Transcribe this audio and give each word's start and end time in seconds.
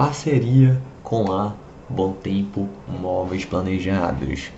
parceria 0.00 0.80
com 1.02 1.30
a 1.30 1.52
Bom 1.86 2.14
Tempo 2.14 2.70
Móveis 2.88 3.44
Planejados. 3.44 4.50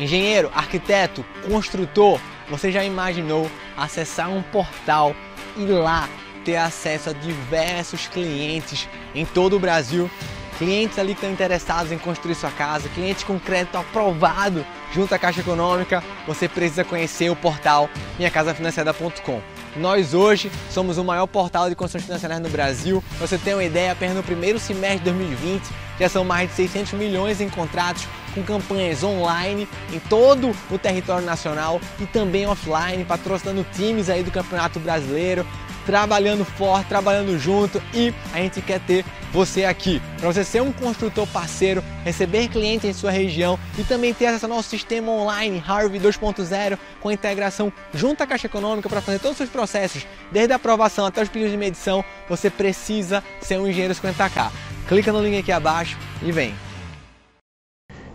Engenheiro, 0.00 0.50
arquiteto, 0.54 1.22
construtor, 1.46 2.18
você 2.48 2.72
já 2.72 2.82
imaginou 2.82 3.46
acessar 3.76 4.30
um 4.30 4.40
portal 4.40 5.14
e 5.54 5.66
lá 5.66 6.08
ter 6.46 6.56
acesso 6.56 7.10
a 7.10 7.12
diversos 7.12 8.08
clientes 8.08 8.88
em 9.14 9.26
todo 9.26 9.56
o 9.56 9.60
Brasil? 9.60 10.10
Clientes 10.56 10.98
ali 10.98 11.08
que 11.08 11.18
estão 11.18 11.30
interessados 11.30 11.92
em 11.92 11.98
construir 11.98 12.34
sua 12.34 12.50
casa, 12.50 12.88
clientes 12.88 13.22
com 13.22 13.38
crédito 13.38 13.76
aprovado 13.76 14.64
junto 14.94 15.14
à 15.14 15.18
Caixa 15.18 15.40
Econômica, 15.40 16.02
você 16.26 16.48
precisa 16.48 16.84
conhecer 16.84 17.28
o 17.28 17.36
portal 17.36 17.90
minhacasafinanciada.com. 18.18 19.55
Nós 19.78 20.14
hoje 20.14 20.50
somos 20.70 20.96
o 20.96 21.04
maior 21.04 21.26
portal 21.26 21.68
de 21.68 21.74
construções 21.74 22.04
financeiras 22.04 22.40
no 22.40 22.48
Brasil. 22.48 23.04
Pra 23.18 23.26
você 23.26 23.36
tem 23.36 23.54
uma 23.54 23.64
ideia, 23.64 23.92
apenas 23.92 24.16
no 24.16 24.22
primeiro 24.22 24.58
semestre 24.58 24.98
de 24.98 25.04
2020 25.04 25.62
já 25.98 26.08
são 26.08 26.24
mais 26.24 26.50
de 26.50 26.56
600 26.56 26.92
milhões 26.94 27.40
em 27.40 27.48
contratos 27.48 28.06
com 28.34 28.42
campanhas 28.42 29.02
online 29.02 29.66
em 29.92 29.98
todo 29.98 30.54
o 30.70 30.78
território 30.78 31.24
nacional 31.24 31.80
e 31.98 32.06
também 32.06 32.46
offline, 32.46 33.04
patrocinando 33.04 33.64
times 33.72 34.10
aí 34.10 34.22
do 34.22 34.30
Campeonato 34.30 34.78
Brasileiro, 34.78 35.46
trabalhando 35.86 36.44
forte, 36.44 36.88
trabalhando 36.88 37.38
junto 37.38 37.80
e 37.94 38.12
a 38.34 38.38
gente 38.38 38.60
quer 38.60 38.80
ter 38.80 39.04
você 39.32 39.64
aqui. 39.64 40.02
Para 40.18 40.32
você 40.32 40.44
ser 40.44 40.62
um 40.62 40.72
construtor 40.72 41.26
parceiro, 41.28 41.82
receber 42.04 42.48
clientes 42.48 42.88
em 42.88 42.92
sua 42.92 43.10
região 43.10 43.58
e 43.78 43.84
também 43.84 44.12
ter 44.12 44.26
acesso 44.26 44.46
ao 44.46 44.50
nosso 44.50 44.68
sistema 44.68 45.10
online 45.12 45.62
Harvey 45.66 46.00
2.0 46.00 46.78
com 47.00 47.12
integração 47.12 47.72
junto 47.94 48.22
à 48.22 48.26
Caixa 48.26 48.46
Econômica 48.46 48.88
para 48.88 49.00
fazer 49.00 49.18
todos 49.18 49.32
os 49.32 49.38
seus 49.38 49.50
processos, 49.50 50.06
desde 50.32 50.52
a 50.52 50.56
aprovação 50.56 51.06
até 51.06 51.22
os 51.22 51.28
pedidos 51.28 51.52
de 51.52 51.58
medição, 51.58 52.04
você 52.28 52.50
precisa 52.50 53.22
ser 53.40 53.60
um 53.60 53.66
engenheiro 53.66 53.94
50k. 53.94 54.50
Clica 54.88 55.12
no 55.12 55.22
link 55.22 55.38
aqui 55.38 55.52
abaixo 55.52 55.96
e 56.22 56.32
vem. 56.32 56.54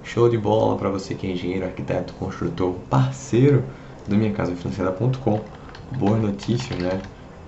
Show 0.03 0.27
de 0.27 0.37
bola 0.37 0.75
para 0.75 0.89
você 0.89 1.15
que 1.15 1.25
é 1.25 1.31
engenheiro, 1.31 1.65
arquiteto, 1.65 2.13
construtor, 2.15 2.73
parceiro 2.89 3.63
do 4.07 4.15
minhacasafinanciada.com. 4.15 5.41
Boa 5.97 6.17
notícia, 6.17 6.75
né? 6.75 7.01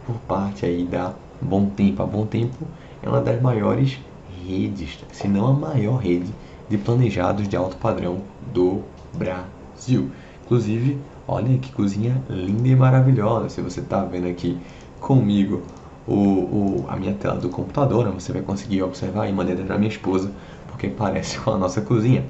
Por 0.06 0.16
parte 0.28 0.66
aí 0.66 0.84
da 0.86 1.14
Bom 1.42 1.66
Tempo. 1.68 2.04
A 2.04 2.06
Bom 2.06 2.26
Tempo 2.26 2.66
é 3.02 3.10
uma 3.10 3.22
das 3.22 3.42
maiores 3.42 4.00
redes, 4.46 5.00
se 5.12 5.28
não 5.28 5.48
a 5.48 5.54
maior 5.54 5.98
rede 5.98 6.34
de 6.70 6.78
planejados 6.78 7.48
de 7.48 7.56
alto 7.56 7.78
padrão 7.78 8.22
do 8.54 8.82
Brasil. 9.14 10.10
Inclusive, 10.46 10.98
olha 11.28 11.58
que 11.58 11.72
cozinha 11.72 12.22
linda 12.30 12.68
e 12.68 12.76
maravilhosa. 12.76 13.50
Se 13.50 13.62
você 13.62 13.80
está 13.80 14.04
vendo 14.04 14.28
aqui 14.28 14.58
comigo 15.00 15.62
o, 16.08 16.14
o, 16.14 16.86
a 16.88 16.96
minha 16.96 17.14
tela 17.14 17.36
do 17.36 17.50
computador, 17.50 18.10
você 18.12 18.32
vai 18.34 18.42
conseguir 18.42 18.84
observar 18.84 19.28
a 19.28 19.32
maneira 19.32 19.64
da 19.64 19.78
minha 19.78 19.90
esposa, 19.90 20.32
porque 20.68 20.88
parece 20.88 21.40
com 21.42 21.52
a 21.52 21.58
nossa 21.58 21.82
cozinha. 21.82 22.26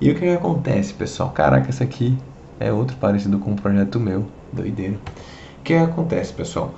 E 0.00 0.10
o 0.10 0.14
que, 0.14 0.20
que 0.20 0.28
acontece, 0.28 0.92
pessoal? 0.94 1.30
Caraca, 1.30 1.68
essa 1.68 1.84
aqui 1.84 2.16
é 2.60 2.72
outro 2.72 2.96
parecido 2.96 3.38
com 3.38 3.52
um 3.52 3.56
projeto 3.56 3.98
meu, 3.98 4.26
doideira. 4.52 4.94
O 5.58 5.62
que, 5.62 5.74
que 5.74 5.74
acontece, 5.74 6.32
pessoal? 6.32 6.74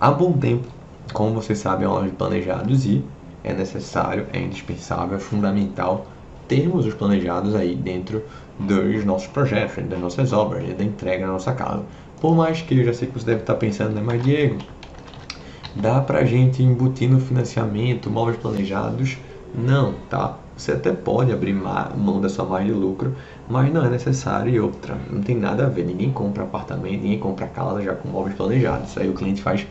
Há 0.00 0.10
bom 0.10 0.38
tempo, 0.38 0.68
como 1.12 1.34
vocês 1.34 1.58
sabem, 1.58 1.84
é 1.84 1.88
uma 1.88 1.98
loja 1.98 2.10
de 2.10 2.16
planejados 2.16 2.86
e 2.86 3.10
é 3.42 3.52
necessário, 3.54 4.26
é 4.32 4.40
indispensável, 4.40 5.16
é 5.16 5.20
fundamental 5.20 6.10
termos 6.48 6.86
os 6.86 6.94
planejados 6.94 7.54
aí 7.54 7.74
dentro 7.76 8.26
dos 8.58 9.04
nossos 9.04 9.28
projetos, 9.28 9.86
das 9.88 9.98
nossas 10.00 10.32
obras, 10.32 10.74
da 10.76 10.84
entrega 10.84 11.26
na 11.26 11.32
nossa 11.32 11.54
casa. 11.54 11.86
Por 12.20 12.34
mais 12.34 12.62
que 12.62 12.74
eu 12.78 12.84
já 12.84 12.92
sei 12.94 13.08
que 13.08 13.14
você 13.14 13.26
deve 13.26 13.40
estar 13.40 13.56
pensando, 13.56 13.94
né, 13.94 14.00
mas 14.02 14.22
Diego, 14.22 14.64
dá 15.74 16.00
pra 16.00 16.24
gente 16.24 16.62
embutir 16.62 17.08
no 17.08 17.20
financiamento 17.20 18.10
móveis 18.10 18.36
planejados? 18.38 19.18
Não, 19.52 20.00
tá? 20.08 20.45
Você 20.56 20.72
até 20.72 20.90
pode 20.90 21.32
abrir 21.32 21.52
mão 21.52 22.20
da 22.20 22.28
sua 22.28 22.44
margem 22.44 22.72
de 22.72 22.78
lucro, 22.78 23.14
mas 23.48 23.72
não 23.72 23.84
é 23.84 23.90
necessário 23.90 24.52
e 24.52 24.58
outra. 24.58 24.96
Não 25.10 25.20
tem 25.20 25.36
nada 25.36 25.66
a 25.66 25.68
ver. 25.68 25.84
Ninguém 25.84 26.10
compra 26.10 26.44
apartamento, 26.44 27.02
ninguém 27.02 27.18
compra 27.18 27.46
casa 27.46 27.82
já 27.82 27.94
com 27.94 28.08
móveis 28.08 28.34
planejados. 28.34 28.90
Isso 28.90 29.00
aí 29.00 29.08
o 29.08 29.12
cliente 29.12 29.42
faz 29.42 29.66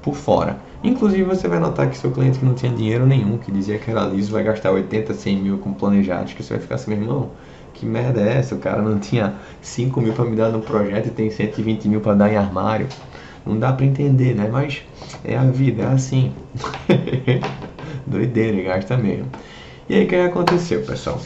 por 0.00 0.14
fora. 0.14 0.58
Inclusive 0.82 1.24
você 1.24 1.46
vai 1.46 1.58
notar 1.58 1.90
que 1.90 1.98
seu 1.98 2.10
cliente 2.10 2.38
que 2.38 2.44
não 2.44 2.54
tinha 2.54 2.72
dinheiro 2.72 3.06
nenhum, 3.06 3.36
que 3.36 3.52
dizia 3.52 3.78
que 3.78 3.90
era 3.90 4.02
liso, 4.04 4.32
vai 4.32 4.42
gastar 4.42 4.70
80, 4.70 5.12
100 5.12 5.36
mil 5.36 5.58
com 5.58 5.74
planejados, 5.74 6.32
que 6.32 6.42
você 6.42 6.54
vai 6.54 6.62
ficar 6.62 6.76
assim, 6.76 6.94
meu 6.94 7.02
irmão, 7.02 7.30
que 7.74 7.84
merda 7.84 8.22
é 8.22 8.38
essa? 8.38 8.54
O 8.54 8.58
cara 8.58 8.80
não 8.80 8.98
tinha 8.98 9.34
5 9.60 10.00
mil 10.00 10.14
para 10.14 10.24
me 10.24 10.36
dar 10.36 10.48
no 10.48 10.60
projeto 10.60 11.08
e 11.08 11.10
tem 11.10 11.30
120 11.30 11.86
mil 11.86 12.00
para 12.00 12.14
dar 12.14 12.32
em 12.32 12.36
armário. 12.36 12.86
Não 13.44 13.58
dá 13.58 13.72
para 13.72 13.84
entender, 13.86 14.34
né? 14.34 14.48
Mas 14.50 14.82
é 15.24 15.36
a 15.36 15.44
vida, 15.44 15.82
é 15.82 15.86
assim. 15.86 16.32
Doideira, 18.06 18.62
gasta 18.62 18.96
mesmo. 18.96 19.26
E 19.90 19.94
aí 19.96 20.04
o 20.04 20.06
que 20.06 20.14
aconteceu, 20.14 20.84
pessoal? 20.84 21.18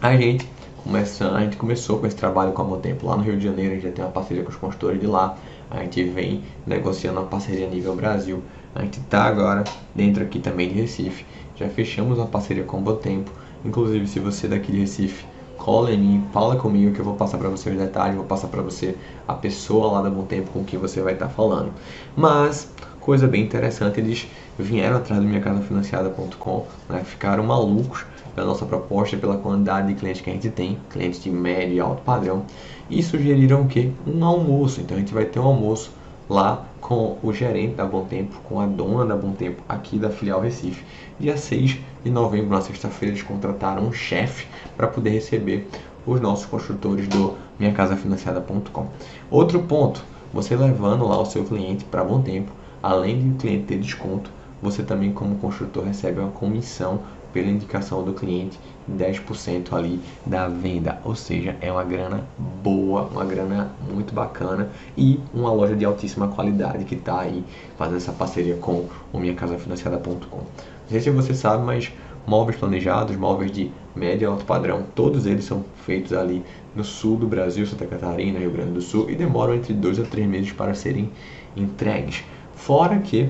A 0.00 0.16
gente, 0.16 0.48
começa, 0.82 1.30
a 1.30 1.40
gente 1.40 1.58
começou 1.58 1.98
com 1.98 2.06
esse 2.06 2.16
trabalho 2.16 2.52
com 2.52 2.62
a 2.62 2.64
Motempo 2.64 3.06
lá 3.06 3.18
no 3.18 3.22
Rio 3.22 3.36
de 3.36 3.44
Janeiro, 3.44 3.72
a 3.72 3.74
gente 3.74 3.84
já 3.84 3.92
tem 3.92 4.02
uma 4.02 4.10
parceria 4.10 4.42
com 4.42 4.48
os 4.48 4.56
consultores 4.56 4.98
de 4.98 5.06
lá, 5.06 5.36
a 5.70 5.80
gente 5.80 6.02
vem 6.04 6.42
negociando 6.66 7.20
uma 7.20 7.26
parceria 7.26 7.68
nível 7.68 7.94
Brasil, 7.94 8.42
a 8.74 8.80
gente 8.80 8.98
está 8.98 9.24
agora 9.24 9.64
dentro 9.94 10.22
aqui 10.22 10.38
também 10.38 10.70
de 10.70 10.80
Recife, 10.80 11.26
já 11.54 11.68
fechamos 11.68 12.16
uma 12.16 12.26
parceria 12.26 12.64
com 12.64 12.78
o 12.78 12.80
Botempo, 12.80 13.30
inclusive 13.62 14.06
se 14.06 14.18
você 14.18 14.46
é 14.46 14.48
daqui 14.48 14.72
de 14.72 14.78
Recife, 14.78 15.26
cola 15.58 15.92
em 15.92 15.98
mim, 15.98 16.24
fala 16.32 16.56
comigo 16.56 16.94
que 16.94 17.00
eu 17.00 17.04
vou 17.04 17.16
passar 17.16 17.36
para 17.36 17.50
você 17.50 17.68
os 17.68 17.76
detalhes, 17.76 18.16
vou 18.16 18.24
passar 18.24 18.48
para 18.48 18.62
você 18.62 18.96
a 19.28 19.34
pessoa 19.34 19.92
lá 19.92 20.00
da 20.00 20.08
Bom 20.08 20.24
Tempo 20.24 20.50
com 20.50 20.64
quem 20.64 20.78
você 20.78 21.02
vai 21.02 21.12
estar 21.12 21.26
tá 21.26 21.32
falando. 21.34 21.70
Mas 22.16 22.72
coisa 23.02 23.26
bem 23.26 23.42
interessante, 23.42 24.00
eles 24.00 24.26
vieram 24.58 24.96
atrás 24.96 25.20
do 25.20 25.28
minhacasafinanciada.com, 25.28 26.66
né, 26.88 27.02
ficaram 27.04 27.44
malucos 27.44 28.06
pela 28.34 28.46
nossa 28.46 28.64
proposta, 28.64 29.16
pela 29.16 29.36
quantidade 29.36 29.88
de 29.88 29.94
clientes 29.94 30.22
que 30.22 30.30
a 30.30 30.32
gente 30.32 30.48
tem, 30.48 30.78
clientes 30.88 31.22
de 31.22 31.30
médio 31.30 31.74
e 31.74 31.80
alto 31.80 32.00
padrão, 32.02 32.44
e 32.88 33.02
sugeriram 33.02 33.66
que? 33.66 33.92
Um 34.06 34.24
almoço. 34.24 34.80
Então 34.80 34.96
a 34.96 35.00
gente 35.00 35.12
vai 35.12 35.24
ter 35.24 35.40
um 35.40 35.46
almoço 35.46 35.90
lá 36.30 36.64
com 36.80 37.18
o 37.22 37.32
gerente 37.32 37.74
da 37.74 37.84
Bom 37.84 38.04
Tempo, 38.04 38.40
com 38.44 38.60
a 38.60 38.66
dona 38.66 39.04
da 39.04 39.16
Bom 39.16 39.32
Tempo 39.32 39.62
aqui 39.68 39.98
da 39.98 40.08
filial 40.08 40.40
Recife. 40.40 40.84
Dia 41.18 41.36
6 41.36 41.78
de 42.04 42.10
novembro, 42.10 42.50
na 42.50 42.60
sexta-feira, 42.60 43.14
eles 43.14 43.24
contrataram 43.24 43.82
um 43.82 43.92
chefe 43.92 44.46
para 44.76 44.86
poder 44.86 45.10
receber 45.10 45.68
os 46.06 46.20
nossos 46.20 46.46
construtores 46.46 47.06
do 47.08 47.34
minhacasafinanciada.com. 47.58 48.86
Outro 49.30 49.60
ponto, 49.62 50.04
você 50.32 50.56
levando 50.56 51.06
lá 51.06 51.20
o 51.20 51.26
seu 51.26 51.44
cliente 51.44 51.84
para 51.84 52.02
Bom 52.02 52.22
Tempo, 52.22 52.52
além 52.82 53.20
de 53.20 53.28
o 53.28 53.34
cliente 53.36 53.64
ter 53.64 53.78
desconto, 53.78 54.30
você 54.60 54.82
também 54.82 55.12
como 55.12 55.36
construtor 55.36 55.84
recebe 55.84 56.20
uma 56.20 56.30
comissão 56.30 57.00
pela 57.32 57.48
indicação 57.48 58.02
do 58.04 58.12
cliente 58.12 58.58
10% 58.90 59.72
ali 59.72 60.00
da 60.26 60.48
venda, 60.48 61.00
ou 61.04 61.14
seja, 61.14 61.56
é 61.60 61.72
uma 61.72 61.84
grana 61.84 62.24
boa, 62.62 63.02
uma 63.04 63.24
grana 63.24 63.70
muito 63.90 64.14
bacana 64.14 64.68
e 64.96 65.18
uma 65.32 65.52
loja 65.52 65.74
de 65.74 65.84
altíssima 65.84 66.28
qualidade 66.28 66.84
que 66.84 66.94
está 66.94 67.20
aí 67.20 67.42
fazendo 67.78 67.96
essa 67.96 68.12
parceria 68.12 68.56
com 68.56 68.86
o 69.12 69.18
minhacasafinanciada.com. 69.18 70.36
Não 70.36 70.46
sei 70.88 71.00
se 71.00 71.10
você 71.10 71.34
sabe, 71.34 71.64
mas 71.64 71.90
móveis 72.26 72.58
planejados, 72.58 73.16
móveis 73.16 73.50
de 73.50 73.70
médio 73.94 74.26
e 74.26 74.26
alto 74.26 74.44
padrão, 74.44 74.84
todos 74.94 75.26
eles 75.26 75.44
são 75.44 75.64
feitos 75.84 76.12
ali 76.12 76.42
no 76.74 76.84
sul 76.84 77.16
do 77.16 77.26
Brasil, 77.26 77.66
Santa 77.66 77.86
Catarina, 77.86 78.38
Rio 78.38 78.50
Grande 78.50 78.72
do 78.72 78.80
Sul 78.80 79.10
e 79.10 79.14
demoram 79.14 79.54
entre 79.54 79.72
dois 79.72 79.98
a 79.98 80.04
três 80.04 80.28
meses 80.28 80.52
para 80.52 80.74
serem 80.74 81.10
entregues. 81.56 82.24
Fora 82.64 83.00
que 83.00 83.28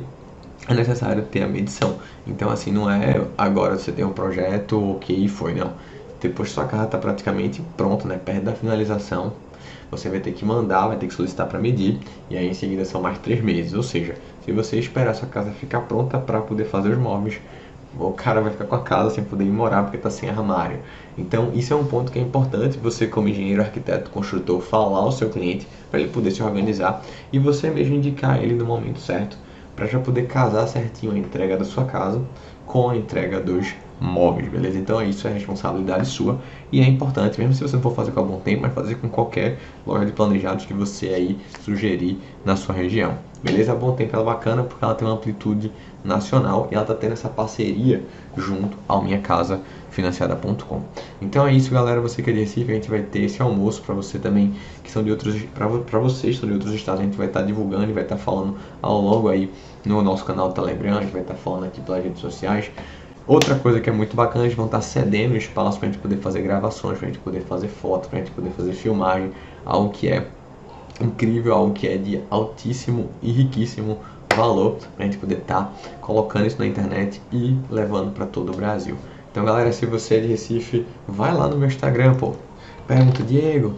é 0.69 0.75
necessário 0.75 1.25
ter 1.27 1.43
a 1.43 1.49
medição. 1.49 1.99
Então, 2.27 2.51
assim, 2.51 2.71
não 2.71 2.91
é 2.91 3.27
agora 3.39 3.79
você 3.79 3.91
tem 3.91 4.05
um 4.05 4.13
projeto, 4.13 4.93
ok, 4.93 5.27
foi, 5.29 5.55
não. 5.55 5.73
Depois 6.21 6.51
sua 6.51 6.67
casa 6.67 6.85
está 6.85 6.99
praticamente 6.99 7.63
pronta, 7.77 8.07
né? 8.07 8.19
Perto 8.19 8.45
da 8.45 8.55
finalização, 8.55 9.33
você 9.91 10.11
vai 10.11 10.21
ter 10.21 10.33
que 10.33 10.45
mandar, 10.45 10.89
vai 10.89 10.99
ter 10.99 11.07
que 11.07 11.15
solicitar 11.15 11.49
para 11.49 11.59
medir, 11.59 11.99
e 12.29 12.37
aí 12.37 12.47
em 12.47 12.55
seguida 12.55 12.85
são 12.85 13.01
mais 13.01 13.19
três 13.21 13.43
meses. 13.43 13.73
Ou 13.73 13.83
seja, 13.83 14.21
se 14.41 14.53
você 14.53 14.79
esperar 14.79 15.15
sua 15.15 15.29
casa 15.29 15.51
ficar 15.53 15.81
pronta 15.83 16.19
para 16.19 16.43
poder 16.43 16.67
fazer 16.67 16.91
os 16.91 16.99
móveis, 16.99 17.41
o 17.99 18.13
cara 18.13 18.41
vai 18.41 18.53
ficar 18.53 18.65
com 18.65 18.75
a 18.75 18.83
casa 18.83 19.11
sem 19.11 19.25
poder 19.25 19.45
ir 19.45 19.51
morar 19.51 19.83
porque 19.83 19.97
está 19.97 20.11
sem 20.11 20.29
armário. 20.29 20.79
Então, 21.17 21.51
isso 21.55 21.73
é 21.73 21.77
um 21.77 21.85
ponto 21.85 22.11
que 22.11 22.19
é 22.19 22.23
importante 22.23 22.79
você, 22.79 23.07
como 23.07 23.29
engenheiro, 23.29 23.63
arquiteto, 23.63 24.11
construtor, 24.11 24.61
falar 24.61 25.01
ao 25.01 25.13
seu 25.13 25.29
cliente 25.29 25.67
para 25.91 26.01
ele 26.01 26.11
poder 26.11 26.31
se 26.31 26.43
organizar 26.43 27.03
e 27.33 27.39
você 27.39 27.71
mesmo 27.71 27.95
indicar 27.95 28.43
ele 28.43 28.55
no 28.55 28.65
momento 28.65 29.01
certo 29.01 29.37
para 29.75 29.87
já 29.87 29.99
poder 29.99 30.27
casar 30.27 30.67
certinho 30.67 31.13
a 31.13 31.19
entrega 31.19 31.57
da 31.57 31.65
sua 31.65 31.85
casa 31.85 32.21
com 32.67 32.91
a 32.91 32.97
entrega 32.97 33.41
dos 33.41 33.75
móveis, 34.01 34.49
beleza? 34.49 34.79
Então 34.79 35.03
isso 35.03 35.27
é 35.29 35.33
responsabilidade 35.33 36.07
sua 36.07 36.41
e 36.71 36.81
é 36.81 36.85
importante, 36.85 37.39
mesmo 37.39 37.55
se 37.55 37.63
você 37.63 37.77
não 37.77 37.83
for 37.83 37.95
fazer 37.95 38.11
com 38.11 38.21
a 38.21 38.23
Bom 38.23 38.41
Tempo, 38.41 38.63
mas 38.63 38.75
fazer 38.75 38.97
com 38.97 39.09
qualquer 39.09 39.59
loja 39.87 40.07
de 40.07 40.13
planejados 40.13 40.65
que 40.65 40.75
você 40.75 41.09
aí 41.09 41.39
sugerir 41.61 42.19
na 42.45 42.57
sua 42.57 42.75
região, 42.75 43.17
beleza? 43.43 43.73
A 43.73 43.75
Bom 43.75 43.93
Tempo 43.93 44.19
é 44.19 44.23
bacana 44.23 44.65
porque 44.65 44.85
ela 44.85 44.95
tem 44.95 45.07
uma 45.07 45.15
amplitude 45.15 45.71
nacional 46.05 46.69
e 46.71 46.75
ela 46.75 46.83
está 46.83 46.95
tendo 46.95 47.13
essa 47.13 47.29
parceria 47.29 48.03
junto 48.37 48.77
ao 48.89 49.03
Minha 49.03 49.21
Casa 49.21 49.61
financiada.com. 49.93 50.83
Então 51.21 51.47
é 51.47 51.53
isso, 51.53 51.71
galera. 51.71 52.01
Você 52.01 52.23
que 52.23 52.31
é 52.31 52.33
de 52.33 52.41
Recife, 52.41 52.71
a 52.71 52.75
gente 52.75 52.91
vai 52.91 53.03
ter 53.03 53.21
esse 53.21 53.41
almoço 53.41 53.83
para 53.83 53.95
você 53.95 54.19
também, 54.19 54.55
que 54.83 54.91
são 54.91 55.05
de 55.05 55.11
outros, 55.11 55.37
para 55.55 55.99
vocês 55.99 56.35
que 56.35 56.41
são 56.41 56.49
de 56.49 56.55
outros 56.55 56.73
estados, 56.73 57.01
a 57.01 57.05
gente 57.05 57.17
vai 57.17 57.29
estar 57.29 57.41
tá 57.41 57.47
divulgando 57.47 57.91
e 57.91 57.93
vai 57.93 58.03
estar 58.03 58.17
tá 58.17 58.23
falando 58.23 58.57
ao 58.81 59.01
longo 59.01 59.29
aí 59.29 59.51
no 59.85 60.03
nosso 60.03 60.25
canal 60.25 60.49
do 60.49 60.55
Telegram, 60.55 60.99
a 60.99 61.03
gente 61.03 61.13
vai 61.13 61.23
estar 61.23 61.35
tá 61.35 61.41
falando 61.41 61.65
aqui 61.65 61.81
pelas 61.81 62.03
redes 62.03 62.21
sociais. 62.21 62.71
Outra 63.27 63.55
coisa 63.55 63.81
que 63.81 63.89
é 63.89 63.93
muito 63.93 64.17
bacana, 64.17 64.45
eles 64.47 64.57
vão 64.57 64.67
estar 64.67 64.81
cedendo 64.81 65.37
espaço 65.37 65.79
para 65.79 65.89
a 65.89 65.93
gente 65.93 66.01
poder 66.01 66.17
fazer 66.17 66.43
gravações, 66.43 66.99
para 66.99 67.07
a 67.07 67.11
gente 67.11 67.23
poder 67.23 67.41
fazer 67.43 67.69
fotos, 67.69 68.09
para 68.09 68.19
a 68.19 68.23
gente 68.23 68.35
poder 68.35 68.51
fazer 68.51 68.73
filmagem, 68.73 69.31
algo 69.65 69.91
que 69.91 70.09
é 70.09 70.27
incrível, 71.01 71.55
algo 71.55 71.73
que 71.73 71.87
é 71.87 71.97
de 71.97 72.21
altíssimo 72.31 73.11
e 73.23 73.31
riquíssimo 73.31 73.99
valor, 74.35 74.79
para 74.97 75.05
a 75.05 75.07
gente 75.07 75.19
poder 75.19 75.39
estar 75.39 75.73
colocando 76.01 76.47
isso 76.47 76.59
na 76.59 76.67
internet 76.67 77.21
e 77.31 77.57
levando 77.71 78.13
para 78.13 78.27
todo 78.27 78.53
o 78.53 78.57
Brasil. 78.57 78.97
Então, 79.33 79.47
galera, 79.47 79.73
se 79.73 79.87
você 79.87 80.17
é 80.17 80.21
de 80.21 80.27
Recife, 80.27 80.87
vai 81.09 81.33
lá 81.33 81.49
no 81.49 81.57
meu 81.57 81.67
Instagram, 81.67 82.15
pô. 82.15 82.35
Pergunta, 82.87 83.23
Diego, 83.23 83.75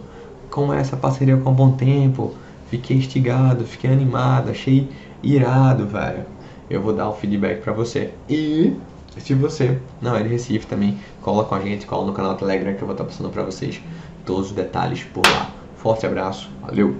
como 0.49 0.73
é 0.73 0.81
essa 0.81 0.97
parceria 0.97 1.37
com 1.37 1.49
o 1.49 1.53
Bom 1.53 1.71
Tempo? 1.71 2.35
Fiquei 2.69 2.97
instigado, 2.97 3.63
fiquei 3.63 3.89
animado, 3.89 4.51
achei 4.51 4.89
irado, 5.23 5.87
velho. 5.87 6.25
Eu 6.69 6.81
vou 6.81 6.91
dar 6.91 7.07
o 7.07 7.13
feedback 7.13 7.61
para 7.61 7.71
você. 7.71 8.11
E 8.29 8.75
se 9.17 9.33
você 9.33 9.79
não 10.01 10.13
é 10.13 10.23
de 10.23 10.27
Recife 10.27 10.67
também, 10.67 10.99
cola 11.21 11.45
com 11.45 11.55
a 11.55 11.61
gente, 11.61 11.85
cola 11.85 12.05
no 12.05 12.11
canal 12.11 12.35
Telegram 12.35 12.73
que 12.73 12.81
eu 12.81 12.87
vou 12.87 12.93
estar 12.93 13.05
passando 13.05 13.29
para 13.29 13.43
vocês 13.43 13.81
todos 14.25 14.47
os 14.47 14.51
detalhes 14.51 15.05
por 15.05 15.25
lá. 15.25 15.51
Forte 15.77 16.05
abraço, 16.05 16.49
valeu! 16.61 16.97